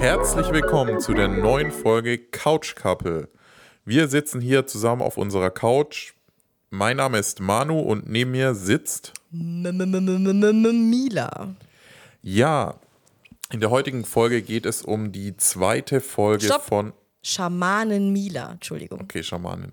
[0.00, 3.28] Herzlich willkommen zu der neuen Folge Couch Couple.
[3.84, 6.14] Wir sitzen hier zusammen auf unserer Couch.
[6.70, 9.12] Mein Name ist Manu und neben mir sitzt
[10.90, 11.54] Mila.
[12.22, 12.74] Ja.
[13.50, 16.64] In der heutigen Folge geht es um die zweite Folge Stopp.
[16.64, 16.92] von
[17.22, 19.00] Schamanen Mila, Entschuldigung.
[19.00, 19.72] Okay, Schamanin.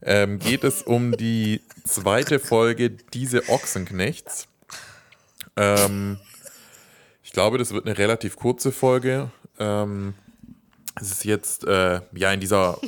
[0.00, 4.48] Ähm, geht es um die zweite Folge Diese Ochsenknechts.
[5.56, 6.18] Ähm,
[7.22, 9.30] ich glaube, das wird eine relativ kurze Folge.
[9.58, 10.14] Ähm,
[10.98, 12.78] es ist jetzt, äh, ja, in dieser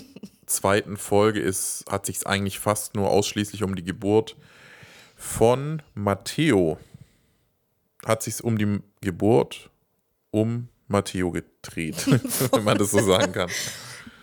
[0.46, 4.37] zweiten Folge ist, hat sich eigentlich fast nur ausschließlich um die Geburt
[5.16, 6.79] von Matteo.
[8.06, 9.70] Hat sich um die Geburt
[10.34, 11.97] um Matteo gedreht,
[12.52, 13.48] wenn man das so sagen kann.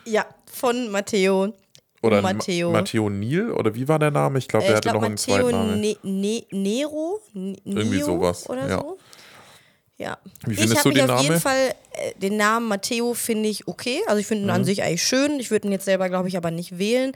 [0.05, 1.53] Ja, von Matteo.
[2.03, 2.71] Oder Matteo.
[2.71, 3.51] Ma Matteo Nil?
[3.51, 4.39] Oder wie war der Name?
[4.39, 5.82] Ich glaube, Äh, der ich hatte glaube noch einen zweiten Matteo Namen.
[5.82, 7.21] ne ne Nero?
[7.35, 8.79] N Irgendwie Nio sowas, Oder ja.
[8.79, 8.98] so.
[9.98, 10.17] Ja.
[10.45, 11.41] Wie ich findest habe du den auf jeden Namen?
[11.41, 14.01] Fall, äh, den Namen Matteo finde ich okay.
[14.07, 14.54] Also ich finde ihn Mhm.
[14.55, 15.39] an sich eigentlich schön.
[15.39, 17.12] Ich würde ihn jetzt selber, glaube ich, aber nicht wählen.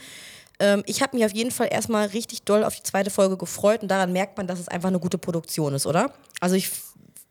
[0.60, 3.82] Ähm, ich habe mich auf jeden Fall erstmal richtig doll auf die zweite Folge gefreut
[3.82, 6.14] und daran merkt man, dass es einfach eine gute Produktion ist, oder?
[6.40, 6.70] Also ich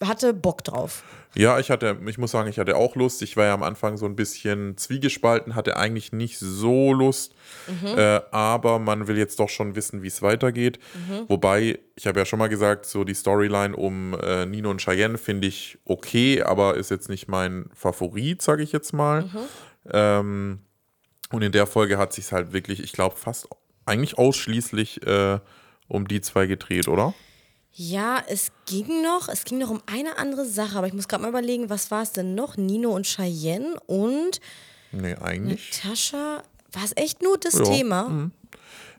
[0.07, 1.03] hatte Bock drauf.
[1.37, 3.21] Ja, ich hatte, ich muss sagen, ich hatte auch Lust.
[3.23, 7.35] Ich war ja am Anfang so ein bisschen zwiegespalten, hatte eigentlich nicht so Lust.
[7.67, 7.99] Mhm.
[7.99, 10.79] Äh, aber man will jetzt doch schon wissen, wie es weitergeht.
[10.95, 11.25] Mhm.
[11.29, 15.19] Wobei, ich habe ja schon mal gesagt, so die Storyline um äh, Nino und Cheyenne
[15.19, 19.23] finde ich okay, aber ist jetzt nicht mein Favorit, sage ich jetzt mal.
[19.23, 19.39] Mhm.
[19.93, 20.59] Ähm,
[21.33, 23.49] und in der Folge hat sich halt wirklich, ich glaube, fast
[23.87, 25.41] eigentlich ausschließlich äh,
[25.89, 27.13] um die zwei gedreht, oder?
[27.77, 31.23] Ja, es ging noch, es ging noch um eine andere Sache, aber ich muss gerade
[31.23, 32.57] mal überlegen, was war es denn noch?
[32.57, 34.41] Nino und Cheyenne und
[34.93, 35.73] Nee, eigentlich.
[35.83, 36.43] Natascha.
[36.73, 38.31] War es echt nur das Ja, Thema?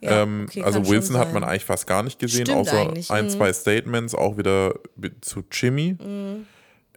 [0.02, 3.26] Ja, Ähm, okay, also Wilson hat man eigentlich fast gar nicht gesehen, Stimmt außer ein,
[3.26, 3.30] mhm.
[3.30, 4.76] zwei Statements, auch wieder
[5.22, 5.96] zu Jimmy.
[5.98, 6.46] Mhm.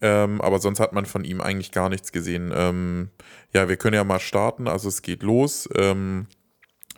[0.00, 2.52] Ähm, aber sonst hat man von ihm eigentlich gar nichts gesehen.
[2.54, 3.10] Ähm,
[3.52, 4.68] ja, wir können ja mal starten.
[4.68, 5.68] Also es geht los.
[5.76, 6.26] Ähm,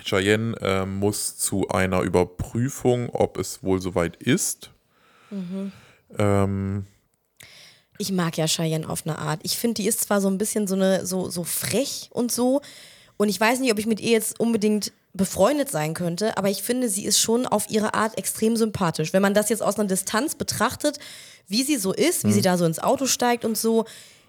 [0.04, 4.70] Cheyenne ähm, muss zu einer Überprüfung, ob es wohl soweit ist.
[5.30, 5.72] Mhm.
[6.18, 6.86] Ähm,
[7.98, 9.40] Ich mag ja Cheyenne auf eine Art.
[9.42, 12.60] Ich finde, die ist zwar so ein bisschen so, eine, so, so frech und so.
[13.16, 16.62] Und ich weiß nicht, ob ich mit ihr jetzt unbedingt befreundet sein könnte, aber ich
[16.62, 19.12] finde, sie ist schon auf ihre Art extrem sympathisch.
[19.12, 20.98] Wenn man das jetzt aus einer Distanz betrachtet,
[21.48, 22.32] wie sie so ist, wie Mhm.
[22.32, 23.84] sie da so ins Auto steigt und so,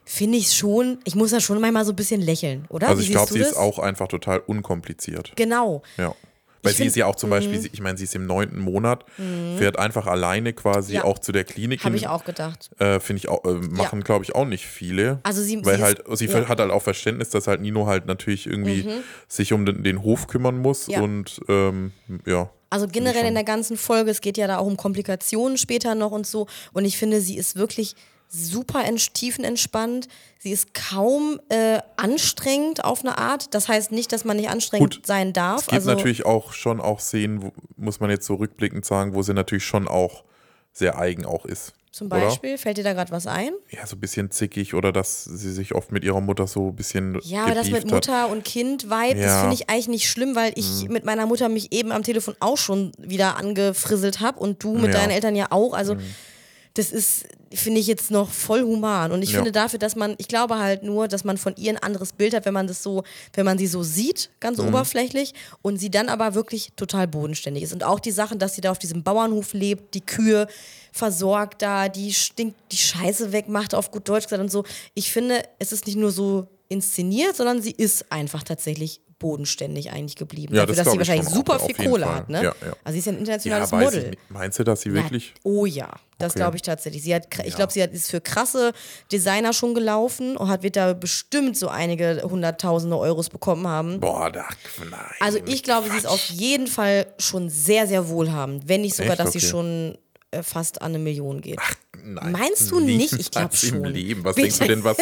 [0.06, 2.89] finde ich schon, ich muss da schon manchmal so ein bisschen lächeln, oder?
[2.89, 3.50] also Wie ich glaube, sie das?
[3.51, 5.31] ist auch einfach total unkompliziert.
[5.35, 5.84] Genau.
[5.97, 6.13] Ja.
[6.63, 8.28] Weil Ich sie find- ist ja auch zum Beispiel, sie- ich meine, sie ist im
[8.28, 9.03] neunten Monat,
[9.57, 10.95] fährt einfach alleine quasi Mhm.
[10.97, 11.03] Ja.
[11.06, 11.84] auch zu der Klinik.
[11.84, 12.69] Habe ich auch gedacht.
[12.78, 15.19] Äh, Finde ich auch, äh, machen, glaube ich, auch nicht viele.
[15.23, 16.40] Also sie- Weil sie halt, ist- sie ja.
[16.40, 16.47] Mhm.
[16.50, 18.85] hat halt auch Verständnis, dass halt Nino halt natürlich irgendwie
[19.28, 21.01] sich um den, den Hof kümmern muss Ja.
[21.01, 21.94] und ähm,
[22.28, 22.51] ja.
[22.69, 26.11] Also generell in der ganzen Folge, es geht ja da auch um Komplikationen später noch
[26.11, 26.45] und so.
[26.73, 27.95] Und ich finde, sie ist wirklich
[28.31, 30.08] super ent tiefenentspannt.
[30.40, 33.53] Sie ist kaum äh, anstrengend auf eine Art.
[33.53, 35.59] Das heißt nicht, dass man nicht anstrengend Gut, sein darf.
[35.62, 39.14] Es gibt also, natürlich auch schon auch Szenen, wo, muss man jetzt so rückblickend sagen,
[39.14, 40.24] wo sie natürlich schon auch
[40.74, 41.74] sehr eigen auch ist.
[41.91, 42.22] zum oder?
[42.22, 43.52] Beispiel, fällt dir da gerade was ein?
[43.70, 46.75] Ja, so ein bisschen zickig oder dass sie sich oft mit ihrer Mutter so ein
[46.75, 48.25] bisschen Ja, aber das mit gebieft hat.
[48.25, 49.36] Mutter und Kind-Vibe, das Ja.
[49.38, 49.41] Mhm.
[49.41, 52.58] finde ich eigentlich nicht schlimm, weil ich mit meiner Mutter mich eben am Telefon auch
[52.58, 54.88] schon wieder angefrisselt habe und du mit Ja.
[54.88, 54.94] Mhm.
[54.94, 55.74] deinen Eltern ja auch.
[55.74, 55.97] Also
[56.76, 59.12] das ist, finde ich jetzt noch voll human.
[59.12, 59.36] Und ich Ja.
[59.38, 62.34] finde dafür, dass man, ich glaube halt nur, dass man von ihr ein anderes Bild
[62.34, 64.68] hat, wenn man das so, wenn man sie so sieht, ganz Mhm.
[64.70, 67.74] oberflächlich, und sie dann aber wirklich total bodenständig ist.
[67.74, 70.48] Und auch die Sachen, dass sie da auf diesem Bauernhof lebt, die Kühe
[70.94, 74.64] versorgt da, die stinkt, die Scheiße wegmacht, auf gut Deutsch gesagt und so.
[74.94, 80.18] Ich finde, es ist nicht nur so inszeniert, sondern sie ist einfach tatsächlich bodenständig eigentlich
[80.18, 80.54] geblieben.
[80.54, 82.16] Ja, Dafür, das dass sie ich wahrscheinlich schon auch, super viel Kohle Fall.
[82.16, 82.44] hat, ne?
[82.44, 82.74] Ja, ja.
[82.84, 84.09] Also sie ist ja ein internationales ich Model.
[84.09, 84.20] nicht.
[84.30, 85.34] Meinst du, dass sie wirklich?
[85.44, 86.40] Oh ja, das Okay.
[86.40, 87.04] glaube ich tatsächlich.
[87.04, 88.74] Sie hat, ich glaube, sie hat, ist für krasse
[89.12, 94.00] Designer schon gelaufen und hat, wird da bestimmt so einige hunderttausende Euros bekommen haben.
[94.00, 94.46] Boah, da,
[94.90, 95.00] nein.
[95.22, 98.67] Also ich glaube, sie ist auf jeden Fall schon sehr, sehr wohlhabend.
[98.67, 99.20] Wenn nicht sogar, Echt?
[99.22, 99.47] dass sie Okay.
[99.47, 99.97] schon
[100.32, 101.59] äh, fast an eine Million geht.
[102.03, 103.14] Nein, Meinst du nicht?
[103.14, 103.84] Ich glaub niemals Im schon.
[103.85, 104.24] Leben.
[104.24, 104.47] Was Bitte?
[104.47, 104.97] denkst du denn, was,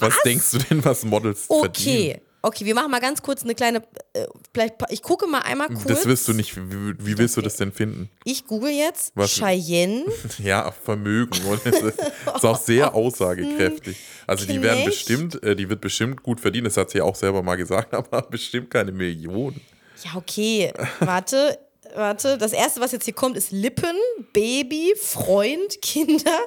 [0.00, 1.68] was denkst du denn, was Models verdienen?
[1.68, 3.82] Okay, okay, wir machen mal ganz kurz eine kleine,
[4.12, 5.84] äh, vielleicht, ich gucke mal einmal kurz.
[5.84, 6.56] Das wirst du nicht.
[6.56, 8.10] Wie, wie willst du das denn finden?
[8.24, 9.32] Ich google jetzt Was?
[9.32, 10.04] Cheyenne.
[10.38, 11.44] Ja, Vermögen.
[11.46, 13.96] Und das ist, ist auch sehr aussagekräftig.
[14.26, 14.86] Also die werden Knecht.
[14.86, 16.64] bestimmt, äh, die wird bestimmt gut verdienen.
[16.64, 19.60] Das hat sie ja auch selber mal gesagt, aber bestimmt keine Millionen.
[20.04, 21.58] Ja, okay, warte.
[21.94, 23.96] Warte, das erste, was jetzt hier kommt, ist Lippen,
[24.34, 26.38] Baby, Freund, Kinder.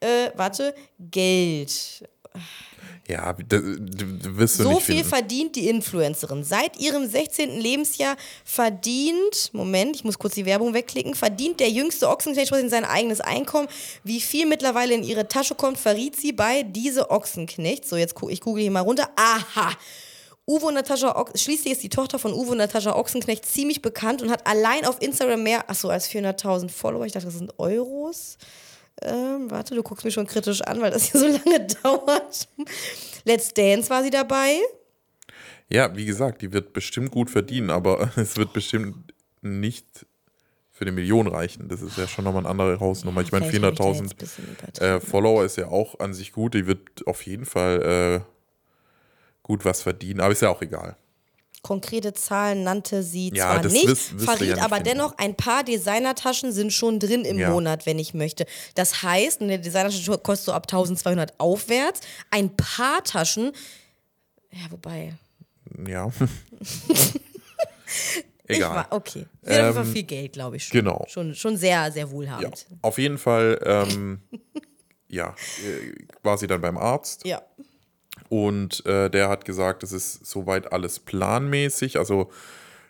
[0.00, 2.02] Äh, warte, Geld.
[3.10, 5.08] Ja, du, du wirst du So nicht viel finden.
[5.08, 6.44] verdient die Influencerin.
[6.44, 7.60] Seit ihrem 16.
[7.60, 12.84] Lebensjahr verdient, Moment, ich muss kurz die Werbung wegklicken, verdient der jüngste Ochsenknecht in sein
[12.84, 13.68] eigenes Einkommen.
[14.04, 17.86] Wie viel mittlerweile in ihre Tasche kommt, verriet sie bei diese Ochsenknecht.
[17.88, 19.10] So, jetzt ich google hier mal runter.
[19.16, 19.72] Aha!
[20.46, 24.20] Uwe und Natascha Ox schließlich ist die Tochter von Uwe und Natascha Ochsenknecht ziemlich bekannt
[24.20, 27.06] und hat allein auf Instagram mehr, achso, als 400.000 Follower.
[27.06, 28.36] Ich dachte, das sind Euros.
[29.02, 32.48] Ähm, warte, du guckst mich schon kritisch an, weil das hier so lange dauert.
[33.24, 34.58] Let's Dance war sie dabei.
[35.68, 40.06] Ja, wie gesagt, die wird bestimmt gut verdienen, aber es wird bestimmt nicht
[40.70, 41.68] für eine Million reichen.
[41.68, 43.20] Das ist ja schon nochmal eine andere Hausnummer.
[43.20, 44.96] ich meine, Vielleicht hab ich da jetzt 400.000 ein bisschen übertrieben.
[44.96, 46.54] äh, Follower ist ja auch an sich gut.
[46.54, 48.30] Die wird auf jeden Fall äh,
[49.42, 50.96] gut was verdienen, aber ist ja auch egal.
[51.62, 56.52] Konkrete Zahlen nannte sie Ja, zwar nicht, verriet ja nicht aber dennoch, ein paar Designertaschen
[56.52, 57.50] sind schon drin im Ja.
[57.50, 58.46] Monat, wenn ich möchte.
[58.74, 62.00] Das heißt, eine Designertasche kostet so ab 1200 aufwärts.
[62.30, 63.52] Ein paar Taschen,
[64.52, 65.14] ja, wobei,
[65.86, 66.10] Ja.
[68.46, 68.74] ich egal.
[68.76, 69.26] war, okay.
[69.42, 70.78] Sie hat einfach Ähm, viel Geld, glaube ich schon.
[70.80, 71.04] genau.
[71.08, 72.66] Schon, schon sehr, sehr Ja, wohlhabend.
[72.82, 74.20] auf jeden Fall, ähm,
[75.08, 75.34] ja,
[75.64, 77.42] äh, war sie dann beim Arzt Ja.
[78.30, 81.98] Und äh, der hat gesagt, es ist soweit alles planmäßig.
[81.98, 82.30] Also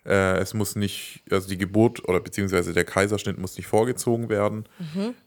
[0.05, 4.69] äh, es muss nicht, also die Geburt oder beziehungsweise der Kaiserschnitt muss nicht vorgezogen werden.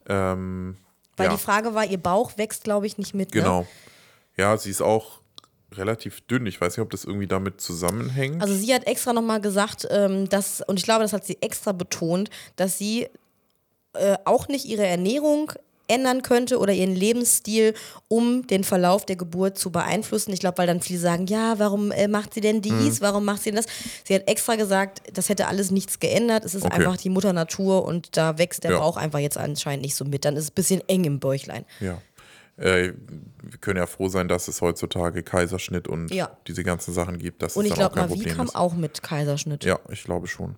[0.07, 0.77] Ähm,
[1.17, 3.33] Weil ja, die Frage war, ihr Bauch wächst, glaube ich, nicht mit.
[3.33, 3.41] Ne?
[3.41, 3.67] genau.
[4.37, 5.19] Ja, sie ist auch
[5.73, 6.45] relativ dünn.
[6.45, 8.39] Ich weiß nicht, ob das irgendwie damit zusammenhängt.
[8.39, 11.71] Also sie hat extra nochmal gesagt, ähm, dass, und ich glaube, das hat sie extra
[11.71, 13.07] betont, dass sie
[13.93, 15.53] äh, auch nicht ihre Ernährung
[15.87, 17.73] ändern könnte oder ihren Lebensstil,
[18.07, 20.31] um den Verlauf der Geburt zu beeinflussen.
[20.33, 23.01] Ich glaube, weil dann viele sagen, ja, warum äh, macht sie denn dies, Mhm.
[23.01, 23.65] warum macht sie denn das?
[24.05, 26.45] Sie hat extra gesagt, das hätte alles nichts geändert.
[26.45, 26.75] Es ist Okay.
[26.75, 28.79] einfach die Mutter Natur und da wächst der Ja.
[28.79, 30.25] Bauch einfach jetzt anscheinend nicht so mit.
[30.25, 31.65] Dann ist es ein bisschen eng im Bäuchlein.
[31.79, 31.99] Ja.
[32.55, 32.93] Äh,
[33.41, 36.37] wir können ja froh sein, dass es heutzutage Kaiserschnitt und Ja.
[36.47, 37.41] diese ganzen Sachen gibt.
[37.41, 39.63] Dass Und ich glaube, Mavi Problem kam auch mit Kaiserschnitt.
[39.65, 40.55] Ja, ich glaube schon.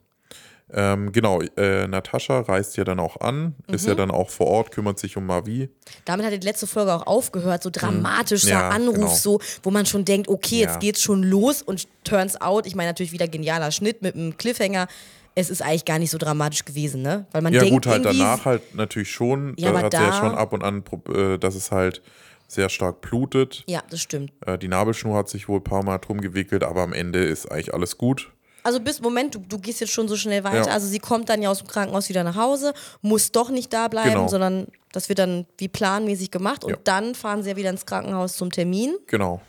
[0.74, 3.98] Ähm, genau, äh, Natascha reist ja dann auch an, ist ja Mhm.
[3.98, 5.70] dann auch vor Ort, kümmert sich um Mavi.
[6.06, 8.52] Damit hat die letzte Folge auch aufgehört, so dramatischer Mhm.
[8.62, 9.08] Ja, Anruf, genau.
[9.16, 10.80] so, wo man schon denkt, okay, jetzt Ja.
[10.80, 14.88] geht's schon los und turns out, ich meine natürlich wieder genialer Schnitt mit einem Cliffhanger.
[15.36, 17.26] Es ist eigentlich gar nicht so dramatisch gewesen, ne?
[17.32, 19.54] Weil man Ja, denkt gut, halt danach halt natürlich schon.
[19.58, 20.84] Ja, da aber hat sie ja da- schon ab und an,
[21.14, 22.02] äh, dass es halt
[22.48, 23.64] sehr stark blutet.
[23.68, 24.32] Ja, das stimmt.
[24.46, 27.52] Äh, die Nabelschnur hat sich wohl ein paar Mal drum gewickelt, aber am Ende ist
[27.52, 28.32] eigentlich alles gut.
[28.66, 30.68] Also bis Moment, du, du gehst jetzt schon so schnell weiter.
[30.68, 30.74] Ja.
[30.74, 33.88] Also sie kommt dann ja aus dem Krankenhaus wieder nach Hause, muss doch nicht da
[33.88, 34.28] bleiben, Genau.
[34.28, 36.78] sondern das wird dann wie planmäßig gemacht und Ja.
[36.84, 38.96] dann fahren sie ja wieder ins Krankenhaus zum Termin.
[39.08, 39.42] Genau.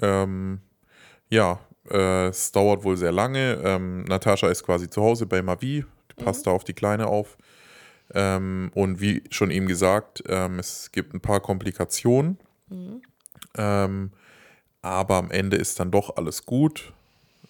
[0.00, 0.60] Ähm,
[1.28, 1.58] ja,
[1.90, 3.60] äh, es dauert wohl sehr lange.
[3.62, 7.36] Ähm, Natascha ist quasi zu Hause bei Mavi, die passt da auf die Kleine auf.
[8.14, 12.38] Ähm, und wie schon eben gesagt, ähm, es gibt ein paar Komplikationen.
[13.58, 14.12] Ähm,
[14.82, 16.92] aber am Ende ist dann doch alles gut.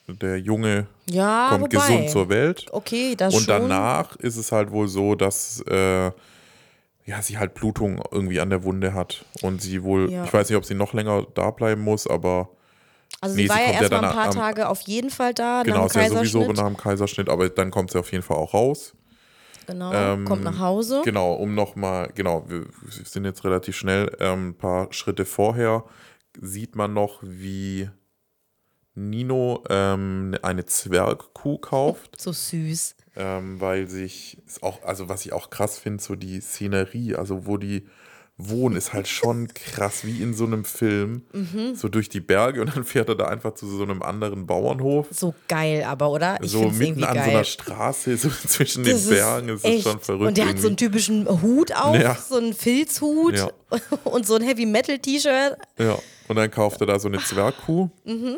[0.08, 1.86] Der Junge Ja, kommt wobei.
[1.86, 2.66] gesund zur Welt.
[2.70, 3.68] Okay, das Und schon.
[3.68, 6.10] danach ist es halt wohl so, dass äh,
[7.04, 9.24] ja, sie halt Blutung irgendwie an der Wunde hat.
[9.42, 10.24] Und sie wohl, Ja.
[10.24, 12.50] ich weiß nicht, ob sie noch länger da bleiben muss, aber
[13.20, 14.80] Also Nee, sie sie war ja kommt ja erstmal dann ein paar am- Tage auf
[14.82, 17.90] jeden Fall da, genau, nach ist dem ja sowieso nach dem Kaiserschnitt, aber dann kommt
[17.90, 18.94] sie auf jeden Fall auch raus.
[19.66, 21.02] Genau, Ähm, kommt nach Hause.
[21.04, 25.82] Genau, um nochmal, genau, wir wir sind jetzt relativ schnell, ähm, ein paar Schritte vorher
[26.40, 27.88] sieht man noch, wie
[28.96, 32.20] Nino ähm, eine Zwergkuh kauft.
[32.20, 32.96] So süß.
[33.16, 37.46] ähm, weil sich ist auch, also was ich auch krass finde, so die Szenerie, also
[37.46, 37.86] wo die
[38.38, 41.74] wohnen, ist halt schon krass, wie in so einem Film, Mhm.
[41.74, 45.06] so durch die Berge und dann fährt er da einfach zu so einem anderen Bauernhof.
[45.10, 46.36] So geil aber, oder?
[46.42, 47.24] Ich so mitten irgendwie an geil.
[47.24, 50.28] so einer Straße, so zwischen Das den Bergen, ist es echt- schon verrückt.
[50.28, 50.84] Und der hat so einen irgendwie.
[50.98, 52.14] typischen Hut auf, Ja.
[52.14, 53.48] so einen Filzhut Ja.
[54.04, 55.56] und so ein Heavy-Metal-T-Shirt.
[55.78, 55.98] Ja,
[56.28, 58.36] und dann kauft er da so eine Zwergkuh, Mhm.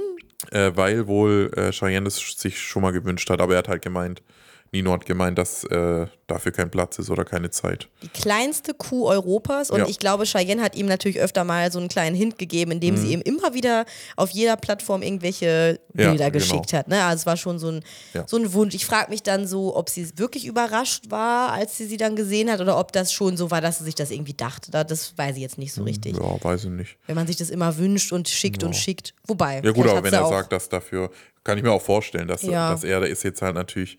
[0.51, 3.83] Äh, weil wohl äh, Cheyenne das sich schon mal gewünscht hat, aber er hat halt
[3.83, 4.23] gemeint,
[4.73, 7.89] Nino hat gemeint, dass äh, dafür kein Platz ist oder keine Zeit.
[8.03, 9.71] Die kleinste Kuh Europas.
[9.71, 9.87] Und Ja.
[9.89, 12.99] ich glaube, Cheyenne hat ihm natürlich öfter mal so einen kleinen Hint gegeben, indem Mhm.
[12.99, 16.45] sie ihm immer wieder auf jeder Plattform irgendwelche Ja, Bilder genau.
[16.45, 16.89] geschickt hat.
[16.89, 17.03] Ne?
[17.03, 18.25] Also es war schon so ein, Ja.
[18.27, 18.75] so ein Wunsch.
[18.75, 22.51] Ich frage mich dann so, ob sie wirklich überrascht war, als sie sie dann gesehen
[22.51, 24.71] hat, oder ob das schon so war, dass sie sich das irgendwie dachte.
[24.71, 26.17] Da- Das weiß ich jetzt nicht so richtig.
[26.17, 26.97] Ja, weiß ich nicht.
[27.07, 29.15] Wenn man sich das immer wünscht und schickt und schickt.
[29.27, 29.63] Wobei.
[29.65, 31.11] Ja gut, aber wenn er sagt, dass dafür,
[31.43, 32.71] kann ich mir auch vorstellen, dass, Ja.
[32.71, 33.97] dass er, der ist jetzt halt natürlich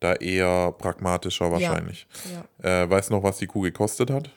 [0.00, 2.06] da eher pragmatischer wahrscheinlich.
[2.62, 4.30] Äh, weißt du noch, was die Kuh gekostet hat?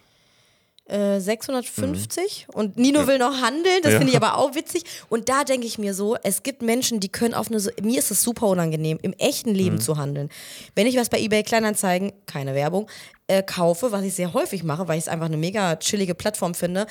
[0.86, 3.94] Äh, 650 und Nino will noch handeln, das Mhm.
[3.94, 3.98] Ja.
[4.00, 4.84] finde ich aber auch witzig.
[5.10, 8.00] Und da denke ich mir so, es gibt Menschen, die können auf eine, so, mir
[8.00, 9.82] ist es super unangenehm, im echten Leben Mhm.
[9.82, 10.30] zu handeln.
[10.76, 12.90] Wenn ich was bei eBay Kleinanzeigen, keine Werbung,
[13.32, 16.54] äh, kaufe, was ich sehr häufig mache, weil ich es einfach eine mega chillige Plattform
[16.54, 16.86] finde,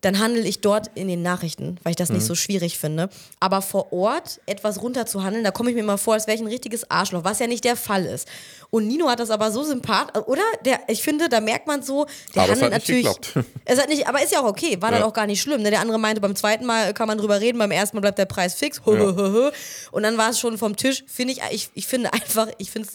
[0.00, 2.16] dann handle ich dort in den Nachrichten, weil ich das Mhm.
[2.16, 3.08] nicht so schwierig finde.
[3.40, 6.34] Aber vor Ort etwas runter zu handeln, da komme ich mir immer vor, als wäre
[6.36, 8.28] ich ein richtiges Arschloch, was ja nicht der Fall ist.
[8.68, 10.42] Und Nino hat das aber so sympathisch, oder?
[10.66, 13.20] Der, ich finde, da merkt man so, der Aber es handelt hat nicht natürlich.
[13.32, 13.46] geklappt.
[13.64, 15.06] Es hat nicht, aber ist ja auch okay, war dann Ja.
[15.06, 15.62] auch gar nicht schlimm.
[15.62, 15.70] Ne?
[15.70, 18.26] Der andere meinte, beim zweiten Mal kann man drüber reden, beim ersten Mal bleibt der
[18.26, 18.80] Preis fix.
[18.80, 21.02] Und dann war es schon vom Tisch.
[21.06, 22.88] Finde ich, ich, ich finde einfach, ich finde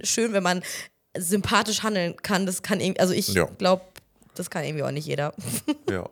[0.00, 0.62] es schön, wenn man
[1.18, 2.46] sympathisch handeln kann.
[2.46, 3.44] Das kann irgendwie, also ich Ja.
[3.58, 3.82] glaube,
[4.34, 5.32] das kann irgendwie auch nicht jeder.
[5.90, 6.08] Ja.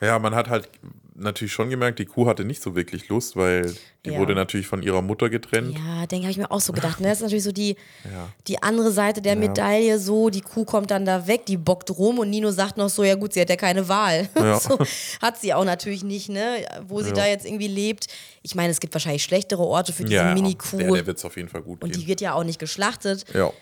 [0.00, 0.68] Ja, man hat halt
[1.14, 3.74] natürlich schon gemerkt, die Kuh hatte nicht so wirklich Lust, weil
[4.06, 4.18] die Ja.
[4.18, 5.74] wurde natürlich von ihrer Mutter getrennt.
[5.76, 6.98] Ja, denke habe ich mir auch so gedacht.
[7.00, 7.08] Ne?
[7.08, 8.28] Das ist natürlich so die, Ja.
[8.48, 9.98] die andere Seite der Medaille.
[9.98, 13.04] So, die Kuh kommt dann da weg, die bockt rum und Nino sagt noch so:
[13.04, 14.26] Ja, gut, sie hat ja keine Wahl.
[14.36, 14.58] Ja.
[14.58, 14.78] so,
[15.20, 16.64] hat sie auch natürlich nicht, ne?
[16.88, 17.16] Wo sie Ja.
[17.16, 18.06] da jetzt irgendwie lebt.
[18.40, 20.78] Ich meine, es gibt wahrscheinlich schlechtere Orte für diese Ja, Mini-Kuh.
[20.78, 22.08] der, der wird es auf jeden Fall gut und die gehen.
[22.08, 23.26] wird ja auch nicht geschlachtet.
[23.34, 23.52] Ja.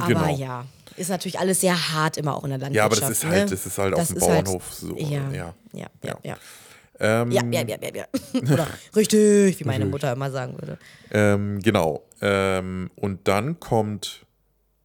[0.00, 0.36] Aber genau.
[0.36, 0.64] ja,
[0.96, 3.10] ist natürlich alles sehr hart immer auch in der Ja, aber Landwirtschaft.
[3.10, 3.50] das ist halt, ne?
[3.50, 4.96] das ist halt auf Das dem ist halt- Bauernhof so.
[4.96, 5.18] Ja, Ja.
[5.32, 5.88] ja, ja, ja.
[6.02, 6.16] Ja.
[6.24, 6.36] ja.
[7.00, 8.04] Ähm, Ja, ja, ja, ja, ja.
[8.52, 10.78] Oder richtig, wie meine Mutter immer sagen würde.
[11.12, 12.02] Ähm, genau.
[12.20, 14.26] Ähm, und dann kommt,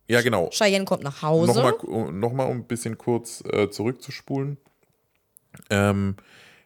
[0.08, 1.48] ja genau, Cheyenne kommt nach Hause.
[1.54, 4.58] nochmal noch mal, um ein bisschen kurz äh, zurückzuspulen.
[5.70, 6.16] Ähm,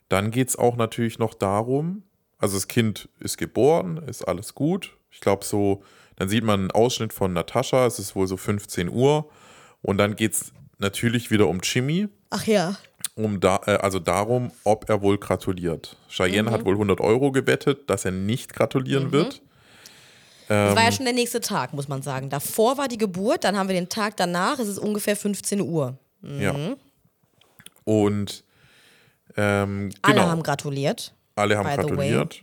[0.09, 2.03] dann geht es auch natürlich noch darum,
[2.39, 4.97] also das Kind ist geboren, ist alles gut.
[5.11, 5.83] Ich glaube so,
[6.17, 9.29] dann sieht man einen Ausschnitt von Natascha, es ist wohl so 15 Uhr.
[9.81, 12.75] Und dann geht es natürlich wieder um Jimmy, Ach ja.
[13.15, 15.95] um da, äh, also darum, ob er wohl gratuliert.
[16.09, 16.53] Cheyenne Mhm.
[16.53, 19.41] hat wohl 100 Euro gewettet, dass er nicht gratulieren wird.
[20.47, 20.75] Das Ähm.
[20.75, 22.29] war ja schon der nächste Tag, muss man sagen.
[22.29, 25.97] Davor war die Geburt, dann haben wir den Tag danach, es ist ungefähr 15 Uhr.
[26.23, 26.53] Ja.
[27.83, 28.43] Und
[29.35, 31.13] ähm, Alle genau, haben gratuliert.
[31.35, 32.41] alle haben gratuliert.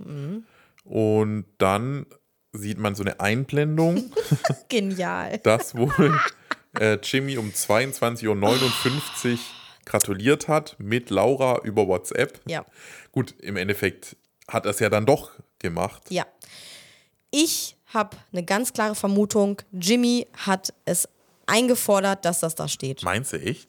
[0.85, 2.07] Und dann
[2.55, 4.11] sieht man so eine Einblendung,
[4.69, 5.39] Genial.
[5.39, 6.19] dass wohl
[6.79, 9.39] äh, Jimmy um 22.59 Uhr
[9.85, 12.41] gratuliert hat mit Laura über WhatsApp.
[12.47, 12.65] Ja.
[13.13, 14.17] Gut, im Endeffekt
[14.49, 16.03] hat er es ja dann doch gemacht.
[16.11, 16.27] Ja.
[17.31, 21.09] Ich habe eine ganz klare Vermutung, Jimmy hat es
[21.47, 23.03] eingefordert, dass das da steht.
[23.03, 23.69] Meinst du echt?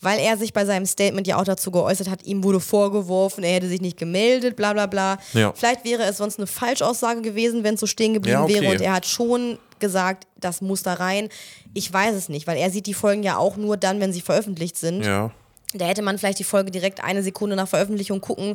[0.00, 3.54] Weil er sich bei seinem Statement ja auch dazu geäußert hat, ihm wurde vorgeworfen, er
[3.54, 5.18] hätte sich nicht gemeldet, bla bla bla.
[5.32, 5.52] Ja.
[5.54, 8.60] Vielleicht wäre es sonst eine Falschaussage gewesen, wenn es so stehen geblieben Ja, okay.
[8.60, 11.28] wäre und er hat schon gesagt, das muss da rein.
[11.74, 14.20] Ich weiß es nicht, weil er sieht die Folgen ja auch nur dann, wenn sie
[14.20, 15.02] veröffentlicht sind.
[15.02, 15.30] Ja.
[15.74, 18.54] Da hätte man vielleicht die Folge direkt eine Sekunde nach Veröffentlichung gucken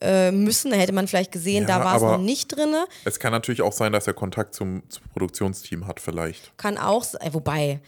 [0.00, 0.70] äh, müssen.
[0.70, 2.74] Da hätte man vielleicht gesehen, Ja, da war es noch nicht drin.
[3.04, 6.56] Es kann natürlich auch sein, dass er Kontakt zum, zum Produktionsteam hat, vielleicht.
[6.58, 7.32] Kann auch sein.
[7.32, 7.86] Wobei, ah,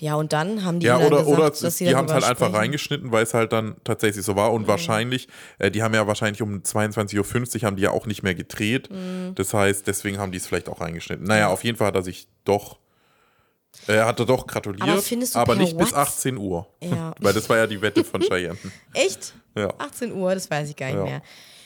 [0.00, 2.24] ja, und dann haben die Ja, oder, gesagt, oder dass sie die haben es halt
[2.24, 4.52] einfach reingeschnitten, weil es halt dann tatsächlich so war.
[4.52, 8.22] Und wahrscheinlich, äh, die haben ja wahrscheinlich um 22.50 Uhr haben die ja auch nicht
[8.24, 8.90] mehr gedreht.
[8.90, 9.34] Mhm.
[9.36, 11.24] Das heißt, deswegen haben die es vielleicht auch reingeschnitten.
[11.26, 12.78] Naja, auf jeden Fall hat er sich doch,
[13.86, 16.66] äh, er hatte doch gratuliert, Aber findest du aber nicht bis Whats- 18 Uhr.
[16.82, 17.14] Ja.
[17.20, 18.58] weil das war ja die Wette von Cheyenne.
[18.92, 19.34] Echt?
[19.56, 19.72] Ja.
[19.78, 21.04] 18 Uhr, das weiß ich gar nicht Ja.
[21.04, 21.22] mehr.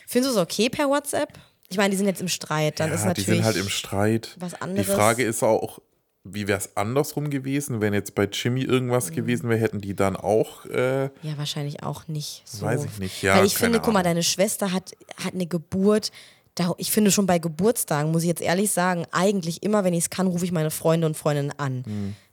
[0.06, 1.30] Findest du es okay per WhatsApp?
[1.70, 3.26] Ich meine, die sind jetzt im Streit, dann ist ja, die natürlich.
[3.38, 4.36] sind halt im Streit.
[4.38, 4.86] was Die anderes.
[4.94, 5.78] Frage ist auch,
[6.24, 8.70] wie wäre es andersrum gewesen, wenn jetzt bei Jimmy Mhm.
[8.70, 12.66] irgendwas gewesen wäre, hätten die dann auch, äh, ja, wahrscheinlich auch nicht so.
[12.66, 14.10] Weiß ich nicht, ja, Weil ich finde, guck mal, Ahnung.
[14.10, 14.92] deine Schwester hat,
[15.24, 16.10] hat eine Geburt.
[16.54, 20.04] Da, ich finde schon bei Geburtstagen, muss ich jetzt ehrlich sagen, eigentlich immer, wenn ich
[20.04, 21.84] es kann, rufe ich meine Freunde und Freundinnen an.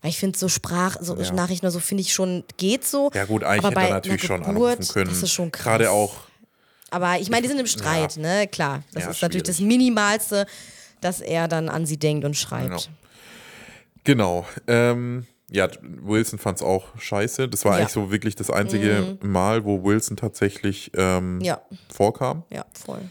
[0.02, 1.16] Weil ich finde, so Sprach, so.
[1.16, 1.32] Ja.
[1.32, 3.12] Nachrichten so finde ich schon, geht so.
[3.14, 5.10] ja gut, eigentlich aber hätte er natürlich einer schon Geburt, anrufen können.
[5.12, 5.64] Das ist schon krass.
[5.66, 6.16] Gerade auch,
[6.90, 8.48] Aber ich meine, die sind im Streit, ne?
[8.48, 8.82] Klar.
[8.94, 9.78] Das Ja, ist natürlich das schwierig.
[9.78, 10.48] Minimalste,
[11.02, 12.66] dass er dann an sie denkt und schreibt.
[12.70, 12.82] Genau.
[14.68, 17.48] Ähm, ja, Wilson fand es auch scheiße.
[17.50, 17.78] Das war Ja.
[17.78, 17.82] Mhm.
[17.82, 21.62] eigentlich so wirklich das einzige Mal, wo Wilson tatsächlich ähm, Ja,
[21.94, 22.44] vorkam.
[22.52, 23.02] ja, voll.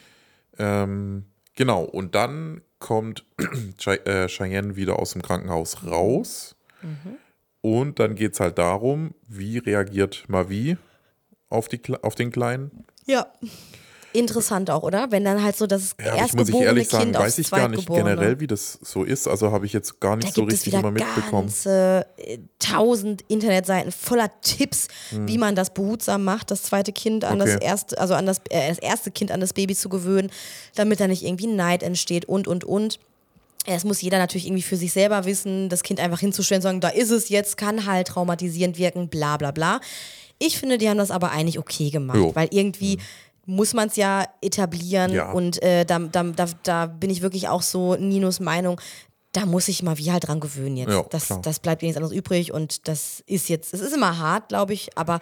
[0.58, 1.24] Ähm,
[1.54, 1.82] genau.
[1.84, 3.24] Und dann kommt
[3.86, 6.56] äh, Cheyenne wieder aus dem Krankenhaus raus.
[6.82, 7.16] Mhm.
[7.60, 10.76] Und dann geht es halt darum, wie reagiert Mavi
[11.48, 12.84] auf, die, auf den Kleinen.
[13.06, 13.26] Ja.
[14.14, 15.10] Interessant auch, oder?
[15.10, 17.38] Wenn dann halt so das Ja, aber ich muss ich erstgeborene ehrlich sagen, Kind weiß
[17.38, 19.26] ich gar nicht generell, wie das so ist.
[19.26, 21.46] Also habe ich jetzt gar Da nicht so gibt es richtig immer mitbekommen.
[21.48, 27.38] ganze äh, tausend Internetseiten voller Tipps, wie man das behutsam macht, das zweite Kind an
[27.40, 27.56] das Hm.
[27.56, 27.66] Okay.
[27.66, 30.30] erste, also an das, äh, das erste Kind an das Baby zu gewöhnen,
[30.76, 33.00] damit da nicht irgendwie Neid entsteht und und und.
[33.66, 36.88] Es muss jeder natürlich irgendwie für sich selber wissen, das Kind einfach hinzustellen, sagen, da
[36.90, 39.80] ist es jetzt, kann halt traumatisierend wirken, bla bla bla.
[40.38, 42.34] Ich finde, die haben das aber eigentlich okay gemacht, Jo.
[42.34, 42.98] weil irgendwie
[43.46, 45.32] muss man es ja etablieren Ja.
[45.32, 48.80] und äh, da, da, da, da bin ich wirklich auch so Ninos Meinung,
[49.32, 50.90] da muss ich mal wie halt dran gewöhnen jetzt.
[50.90, 51.40] Ja, das, klar.
[51.42, 54.96] das bleibt nichts anderes übrig und das ist jetzt, es ist immer hart, glaube ich,
[54.96, 55.20] aber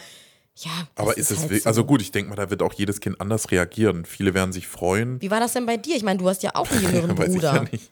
[0.56, 0.70] ja.
[0.96, 1.68] Aber das ist es halt so.
[1.68, 4.04] also gut, ich denke mal, da wird auch jedes Kind anders reagieren.
[4.04, 5.18] Viele werden sich freuen.
[5.22, 5.96] Wie war das denn bei dir?
[5.96, 7.54] Ich meine, du hast ja auch einen jüngeren Weiß ich Bruder.
[7.54, 7.90] ja nicht.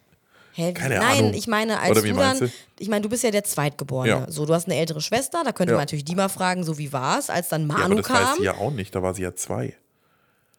[0.53, 1.35] Hä, Keine Nein, Ahnung.
[1.35, 4.11] ich meine, als Oder wie du dann, ich meine, du bist ja der Zweitgeborene.
[4.11, 4.31] Ja.
[4.31, 5.77] So, du hast eine ältere Schwester, da könnte Ja.
[5.79, 8.11] man natürlich die mal fragen, so wie war es, als dann Ja, aber Manu das
[8.11, 8.39] weiß kam.
[8.39, 9.75] sie ja auch nicht, da war sie ja zwei.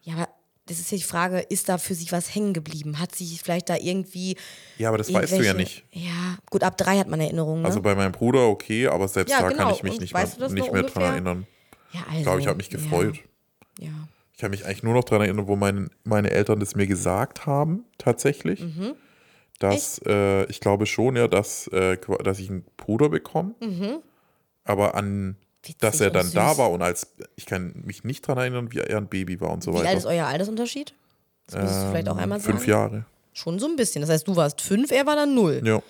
[0.02, 0.28] Ja, aber
[0.66, 2.98] das ist ja die Frage, ist da für sie was hängen geblieben?
[2.98, 4.36] Hat sie vielleicht da irgendwie.
[4.78, 5.84] Ja, aber das weißt du ja nicht.
[5.92, 7.62] Ja, gut, ab drei hat man Erinnerungen.
[7.62, 7.68] Ne?
[7.68, 9.64] Also bei meinem Bruder okay, aber selbst Ja, da genau.
[9.64, 11.46] kann ich mich Und nicht, weißt mehr, du nicht mehr dran erinnern.
[11.92, 13.16] ja, also, Ich glaube, ich habe mich gefreut.
[13.78, 13.86] Ja.
[13.88, 13.92] ja.
[14.34, 17.46] Ich kann mich eigentlich nur noch daran erinnern, wo mein, meine Eltern das mir gesagt
[17.46, 18.60] haben, tatsächlich.
[18.60, 18.94] Mhm.
[19.58, 23.54] Dass, äh, ich glaube schon, ja, dass, äh, dass ich einen Bruder bekomme.
[24.64, 28.38] Aber an, Witzig dass er dann da war und als, ich kann mich nicht daran
[28.38, 30.16] erinnern, wie er ein Baby war und so Wie alt ist weiter.
[30.16, 30.92] euer Altersunterschied?
[31.46, 32.52] Das müsstest du vielleicht auch einmal sagen.
[32.52, 33.04] Ähm, Fünf Jahre.
[33.32, 34.00] Schon so ein bisschen.
[34.02, 35.62] Das heißt, du warst fünf, er war dann null.
[35.64, 35.80] Ja.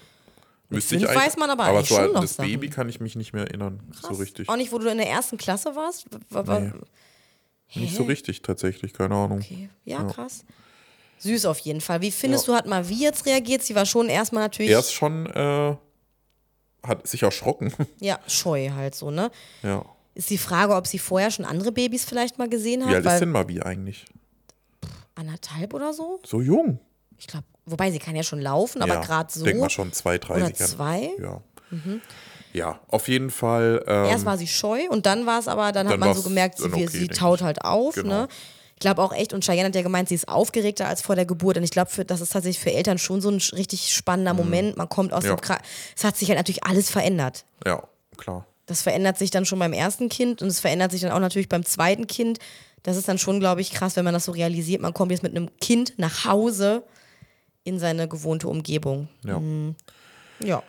[0.68, 2.50] Müsste ich weiß man aber aber so schon noch das Sachen.
[2.50, 4.20] Baby kann ich mich nicht mehr erinnern, so Krass.
[4.20, 4.48] richtig.
[4.48, 6.06] Auch nicht, wo du in der ersten Klasse warst?
[6.30, 6.72] Nee.
[7.74, 9.38] Nicht so richtig tatsächlich, keine Ahnung.
[9.38, 9.68] Okay.
[9.84, 10.44] Ja, krass.
[11.18, 12.00] Süß auf jeden Fall.
[12.00, 13.62] Wie findest du, hat Mavi jetzt reagiert?
[13.62, 15.76] Sie war schon erstmal natürlich Er ist schon, äh,
[16.82, 17.72] hat sich erschrocken.
[18.00, 19.30] ja, scheu halt so, ne?
[19.62, 19.84] ja.
[20.14, 22.90] Ist die Frage, ob sie vorher schon andere Babys vielleicht mal gesehen hat?
[22.90, 24.04] Wie alt ist denn Mavi eigentlich?
[25.14, 26.20] anderthalb oder so?
[26.24, 26.78] So jung.
[27.18, 29.00] Ich glaube, wobei sie kann ja schon laufen, aber ja.
[29.00, 29.44] gerade so.
[29.44, 30.36] Denk mal schon zwei, drei.
[30.36, 31.10] Oder zwei?
[31.20, 31.40] Ja.
[32.52, 33.82] Ja, auf jeden Fall.
[33.86, 36.22] Ähm, Erst war sie scheu und dann war es aber, dann, hat Dann man so
[36.22, 37.46] gemerkt, sie, okay, sie taut ich.
[37.46, 37.94] halt auf.
[37.94, 38.22] Genau.
[38.22, 38.28] Ne?
[38.82, 41.24] Ich glaube auch echt, und Cheyenne hat ja gemeint, sie ist aufgeregter als vor der
[41.24, 41.56] Geburt.
[41.56, 44.76] Und ich glaube, das ist tatsächlich für Eltern schon so ein richtig spannender Moment.
[44.76, 45.28] Man kommt aus Mhm.
[45.30, 45.36] Ja.
[45.36, 45.58] dem Kra
[45.96, 47.44] Es hat sich halt natürlich alles verändert.
[47.64, 47.80] ja,
[48.16, 48.44] klar.
[48.66, 51.48] Das verändert sich dann schon beim ersten Kind und es verändert sich dann auch natürlich
[51.48, 52.40] beim zweiten Kind.
[52.82, 54.80] Das ist dann schon, glaube ich, krass, wenn man das so realisiert.
[54.82, 56.82] Man kommt jetzt mit einem Kind nach Hause
[57.62, 59.06] in seine gewohnte Umgebung.
[59.24, 59.40] Ja.
[60.44, 60.62] Ja.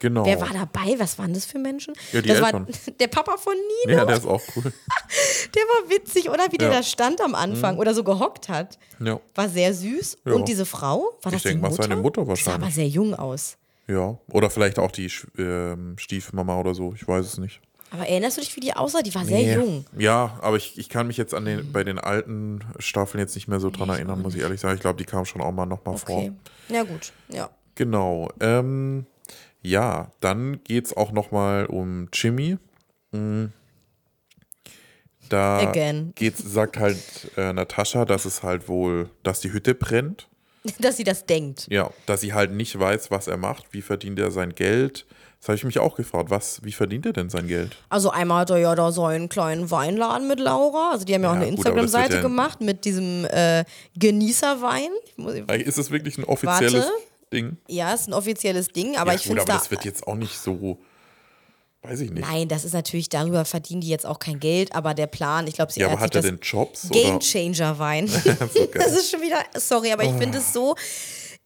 [0.00, 0.24] Genau.
[0.26, 0.96] Wer war dabei?
[0.98, 1.94] Was waren das für Menschen?
[2.12, 2.66] Ja, das Eltern.
[2.66, 3.54] war der Papa von
[3.86, 3.98] Nino.
[3.98, 4.64] Ja, der ist auch cool.
[5.54, 6.44] Der war witzig, oder?
[6.50, 6.74] Wie der Ja.
[6.74, 6.78] Mhm.
[6.78, 8.78] da stand am Anfang oder so gehockt hat.
[9.00, 9.18] Ja.
[9.34, 10.18] War sehr süß.
[10.24, 10.32] Ja.
[10.32, 11.82] Und diese Frau, war das denk die mal, Mutter?
[11.82, 12.62] seine Mutter Sah wahrscheinlich.
[12.62, 13.56] aber sehr jung aus.
[13.88, 14.16] Ja.
[14.28, 16.92] Oder vielleicht auch die ähm, Stiefmama oder so.
[16.94, 17.60] Ich weiß es nicht.
[17.90, 19.02] Aber erinnerst du dich, wie die aussah?
[19.02, 19.54] Die war sehr Nee.
[19.54, 19.84] jung.
[19.98, 23.48] Ja, aber ich, ich kann mich jetzt an den, bei den alten Staffeln jetzt nicht
[23.48, 24.76] mehr so dran erinnern, muss ich ehrlich sagen.
[24.76, 26.32] Ich glaube, die kam schon auch mal nochmal Okay.
[26.68, 26.74] vor.
[26.76, 27.12] Ja, gut.
[27.28, 27.50] Ja.
[27.74, 28.28] Genau.
[28.38, 29.06] Ähm,
[29.62, 32.58] ja, dann geht es auch nochmal um Jimmy.
[33.12, 33.52] Mhm.
[35.28, 36.12] Da Again.
[36.16, 36.98] geht's, sagt halt
[37.36, 40.26] äh, Natascha, dass es halt wohl, dass die Hütte brennt.
[40.78, 41.68] Dass sie das denkt.
[41.70, 45.06] Ja, dass sie halt nicht weiß, was er macht, wie verdient er sein Geld.
[45.38, 47.78] Das habe ich mich auch gefragt, was, wie verdient er denn sein Geld?
[47.88, 50.90] Also einmal hat er ja da so einen kleinen Weinladen mit Laura.
[50.92, 53.64] Also die haben ja auch Ja, eine das wird Instagram-Seite ja- gemacht mit diesem äh,
[53.96, 54.90] Genießerwein.
[55.06, 56.92] Ich muss- Ist es wirklich ein offizielles Warte.
[57.32, 57.56] Ding?
[57.68, 59.58] Ja, ist ein offizielles Ding, aber ja, ich finde aber da.
[59.58, 60.78] das wird jetzt auch nicht so,
[61.82, 62.26] weiß ich nicht.
[62.26, 65.54] Nein, das ist natürlich, darüber verdienen die jetzt auch kein Geld, aber der Plan, ich
[65.54, 66.88] glaube, sie ja, aber hat er denn Jobs?
[66.90, 67.18] Game oder?
[67.20, 68.06] Changer Wein.
[68.08, 68.18] so
[68.74, 70.74] das ist schon wieder, sorry, aber ich finde es so,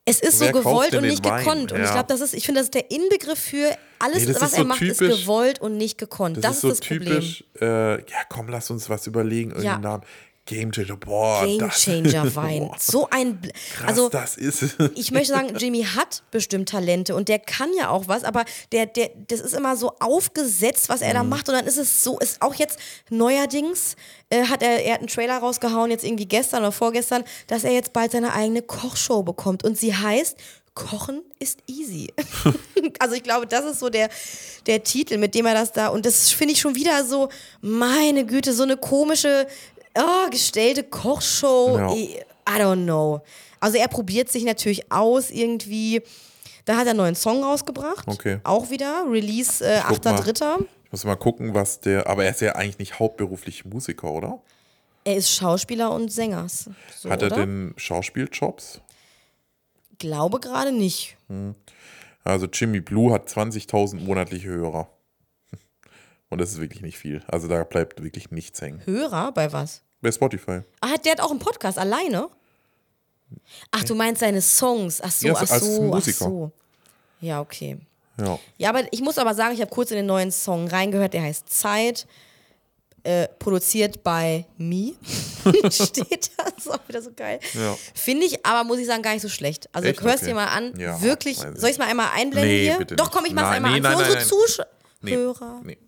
[0.07, 1.73] es ist so Wer kauft gewollt und den nicht gekonnt.
[1.73, 1.93] Und ich Ja.
[1.93, 4.59] glaube, das ist, ich finde, das ist der Inbegriff für alles, Nee, was ist er
[4.61, 6.37] so macht, ist typisch- gewollt und nicht gekonnt.
[6.39, 7.05] Das, Das, ist so das Problem.
[7.21, 9.91] typisch, äh, ja komm, lass uns was überlegen, irgendeinen Ja.
[9.91, 10.03] Namen.
[10.47, 11.45] Game Changer, boah.
[11.47, 12.69] Game Changer Wein.
[12.69, 17.15] Boah, So ein, Bl- krass, also das ist ich möchte sagen, Jimmy hat bestimmt Talente
[17.15, 21.01] und der kann ja auch was, aber der, der, das ist immer so aufgesetzt, was
[21.01, 21.15] er Mhm.
[21.15, 22.79] da macht und dann ist es so, ist auch jetzt
[23.09, 23.97] neuerdings,
[24.31, 27.73] äh, hat er, er hat einen Trailer rausgehauen, jetzt irgendwie gestern oder vorgestern, dass er
[27.73, 30.37] jetzt bald seine eigene Kochshow bekommt und sie heißt
[30.75, 32.13] Kochen ist easy.
[32.99, 34.09] also ich glaube, das ist so der,
[34.67, 37.29] der Titel, mit dem er das da, und das finde ich schon wieder so,
[37.61, 39.47] meine Güte, so eine komische,
[39.99, 41.79] oh, gestellte Kochshow.
[41.79, 41.93] Ja.
[41.95, 43.23] I, don't know.
[43.61, 46.03] Also er probiert sich natürlich aus irgendwie.
[46.65, 48.09] Da hat er einen neuen Song rausgebracht.
[48.09, 48.39] Okay.
[48.45, 49.05] Auch wieder.
[49.09, 50.15] Release äh, guck mal.
[50.15, 50.65] 8.3.
[50.85, 54.41] Ich muss mal gucken, was der, aber er ist ja eigentlich nicht hauptberuflich Musiker, oder?
[55.05, 56.47] Er ist Schauspieler und Sänger.
[56.49, 57.37] So, Hat er oder?
[57.37, 58.81] denn Schauspieljobs?
[59.99, 61.17] Glaube gerade nicht.
[62.25, 64.89] Also Jimmy Blue hat 20.000 monatliche Hörer.
[66.35, 67.23] Und das ist wirklich nicht viel.
[67.29, 68.81] Also da bleibt wirklich nichts hängen.
[68.85, 69.83] Hörer bei was?
[70.03, 70.63] Bei Spotify.
[70.81, 72.29] Ah, der hat auch einen Podcast alleine?
[73.71, 75.01] Ach, du meinst seine Songs.
[75.01, 76.25] Ach so, Ja, ach als so, ach Musiker.
[76.25, 76.51] so.
[77.21, 77.79] Ja, okay.
[78.19, 78.37] Ja.
[78.59, 81.23] Ja, aber ich muss aber sagen, ich habe kurz in den neuen Song reingehört, der
[81.23, 82.09] heißt Zeit.
[83.05, 84.95] Äh, produziert bei Me.
[85.71, 86.47] Steht da.
[86.51, 87.39] Das ist auch wieder so geil.
[87.53, 87.77] Ja.
[87.95, 89.69] Finde ich aber, muss ich sagen, gar nicht so schlecht.
[89.73, 90.01] Also Echt?
[90.03, 90.27] hörst Okay.
[90.33, 90.77] dir mal an.
[90.81, 91.39] Ja, Wirklich.
[91.39, 91.61] weiß ich.
[91.61, 92.79] Soll ich es mal einmal einblenden Nee, hier?
[92.79, 93.83] bitte Doch, komm, ich mach's Nein, einmal nee, an.
[93.85, 94.41] nein, Für nein, unsere
[95.03, 95.17] Nee.
[95.23, 95.61] Zuschauer.
[95.63, 95.79] Nee.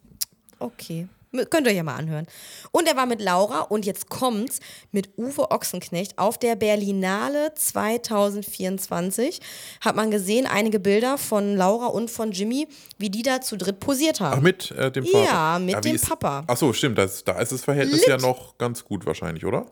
[0.58, 1.08] Okay.
[1.50, 2.26] Könnt ihr euch ja mal anhören.
[2.70, 9.40] Und er war mit Laura und jetzt kommt's mit Uwe Ochsenknecht auf der Berlinale 2024.
[9.82, 13.80] Hat man gesehen, einige Bilder von Laura und von Jimmy, wie die da zu dritt
[13.80, 14.38] posiert haben.
[14.38, 15.24] Ach, mit äh, dem Vater?
[15.24, 16.44] Ja, mit wie dem ist, Papa.
[16.46, 16.96] Ach so, stimmt.
[16.96, 18.08] Das, da ist das Verhältnis Lit.
[18.08, 19.66] ja noch ganz gut wahrscheinlich, oder?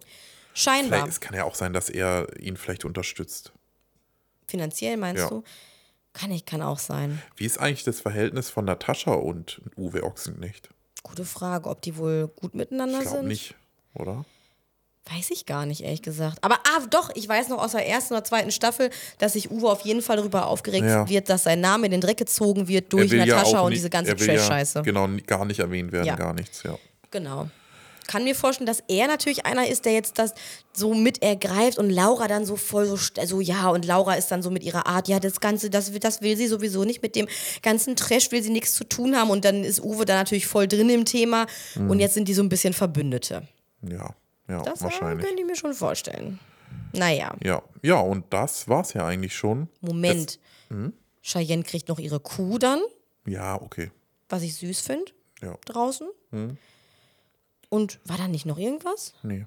[0.53, 0.99] Scheinbar.
[1.01, 3.53] Vielleicht, es kann ja auch sein, dass er ihn vielleicht unterstützt.
[4.47, 5.29] Finanziell meinst Ja.
[5.31, 5.43] du?
[6.13, 7.21] Kann ich, kann auch sein.
[7.37, 10.69] Wie ist eigentlich das Verhältnis von Natascha und Uwe Ochsenknecht?
[11.05, 13.29] Gute Frage, ob die wohl gut miteinander Ich glaube sind.
[13.29, 13.55] nicht,
[13.95, 14.25] oder?
[15.13, 16.39] Weiß ich gar nicht, ehrlich gesagt.
[16.43, 18.89] Aber ah, doch, ich weiß noch aus der ersten oder zweiten Staffel,
[19.19, 21.07] dass sich Uwe auf jeden Fall darüber aufgeregt Ja.
[21.07, 23.81] wird, dass sein Name in den Dreck gezogen wird durch ja Natascha auch und nicht-
[23.81, 24.81] diese ganze will ja, Trash-Scheiße.
[24.83, 26.17] Genau, gar nicht erwähnt werden, Ja.
[26.17, 26.77] gar nichts, ja.
[27.11, 27.51] Genau.
[28.07, 30.35] Kann mir vorstellen, dass er natürlich einer ist, der jetzt das
[30.73, 34.43] so mit ergreift und Laura dann so voll so, also ja, und Laura ist dann
[34.43, 37.17] so mit ihrer Art, ja, das Ganze, das, will- das will sie sowieso nicht, mit
[37.17, 37.27] dem
[37.63, 40.69] ganzen Trash will sie nichts zu tun haben und dann ist Uwe da natürlich voll
[40.69, 41.91] drin im Thema Mhm.
[41.91, 43.47] und jetzt sind die so ein bisschen Verbündete.
[43.89, 44.15] Ja,
[44.49, 45.27] ja, Das wahrscheinlich.
[45.27, 46.39] könnte ich mir schon vorstellen.
[46.93, 49.69] Naja, Ja, ja, und das war's ja eigentlich schon.
[49.81, 50.39] Moment.
[50.69, 50.93] hm?
[51.23, 52.81] Cheyenne kriegt noch ihre Kuh dann,
[53.27, 53.91] Ja, okay.
[54.29, 55.11] was ich süß finde,
[55.43, 56.09] Ja, draußen.
[56.31, 56.57] Hm?
[57.75, 59.15] Und war da nicht noch irgendwas?
[59.23, 59.47] nee.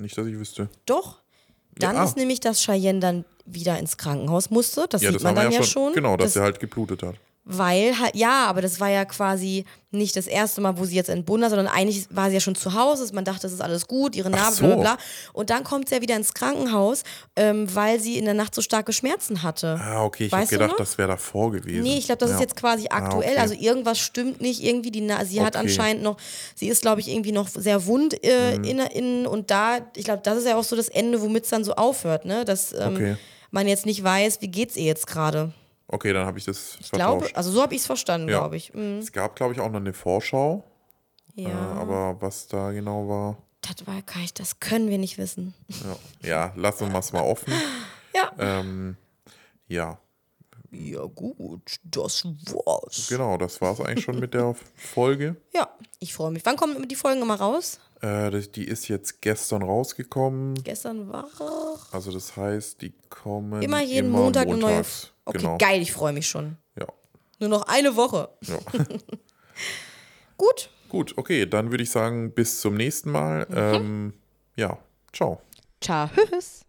[0.00, 0.68] Nicht, dass ich wüsste.
[0.86, 1.18] Doch.
[1.76, 2.04] Dann Ja, ah.
[2.04, 4.86] ist nämlich, dass Cheyenne dann wieder ins Krankenhaus musste.
[4.88, 5.86] Das Ja, sieht das man dann ja ja schon.
[5.86, 5.92] schon.
[5.94, 7.16] Genau, dass das, er halt geblutet hat.
[7.50, 11.08] Weil halt, ja, aber das war ja quasi nicht das erste Mal, wo sie jetzt
[11.08, 13.10] entbunden hat, sondern eigentlich war sie ja schon zu Hause.
[13.14, 14.66] Man dachte, das ist alles gut, ihre Narbe, so.
[14.66, 14.98] bla bla bla.
[15.32, 17.04] Und dann kommt sie ja wieder ins Krankenhaus,
[17.36, 19.80] ähm, weil sie in der Nacht so starke Schmerzen hatte.
[19.82, 20.76] Ah, okay, ich habe gedacht, noch?
[20.76, 21.84] das wäre davor gewesen.
[21.84, 22.36] Nee, ich glaube, das ja.
[22.36, 23.30] ist jetzt quasi aktuell.
[23.32, 23.38] okay.
[23.40, 24.62] Also irgendwas stimmt nicht.
[24.62, 25.64] Irgendwie die Na sie hat Okay.
[25.64, 26.18] anscheinend noch,
[26.54, 28.64] sie ist, glaube ich, irgendwie noch sehr wund äh, Mhm.
[28.64, 31.50] in, innen und da, ich glaube, das ist ja auch so das Ende, womit es
[31.50, 32.44] dann so aufhört, ne?
[32.44, 33.16] Dass ähm, Okay.
[33.50, 35.52] man jetzt nicht weiß, wie geht's ihr jetzt gerade.
[35.88, 38.38] Okay, dann habe ich das Ich glaube, also so habe ich es verstanden, Ja.
[38.40, 38.74] glaube ich.
[38.74, 38.98] Mhm.
[38.98, 40.62] Es gab, glaube ich, auch noch eine Vorschau,
[41.34, 45.18] Ja, äh, aber was da genau war, das war gar nicht, das können wir nicht
[45.18, 45.52] wissen.
[46.22, 47.52] ja, ja lassen wir es mal offen.
[48.14, 48.32] Ja.
[48.38, 48.96] Ähm,
[49.68, 49.98] ja,
[50.72, 53.06] Ja, gut, das war's.
[53.08, 55.36] genau, das war es eigentlich schon mit der Folge.
[55.54, 55.68] Ja,
[56.00, 56.44] ich freue mich.
[56.44, 57.78] Wann kommen die Folgen immer raus?
[58.00, 60.54] Äh, die ist jetzt gestern rausgekommen.
[60.64, 61.28] Gestern war.
[61.92, 64.82] Also das heißt, die kommen Immer jeden immer Montag eine neue.
[65.28, 65.58] Okay, genau.
[65.58, 66.56] geil, ich freue mich schon.
[66.78, 66.86] Ja.
[67.38, 68.30] Nur noch eine Woche.
[68.42, 68.58] ja.
[70.38, 70.70] Gut.
[70.88, 73.46] Gut, okay, dann würde ich sagen, bis zum nächsten Mal.
[73.52, 74.14] Ähm,
[74.56, 74.78] ja,
[75.12, 75.42] ciao.
[75.80, 76.64] Tschüss.